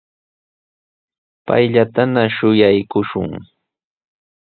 [1.45, 3.31] Payllatana shuyaakushun.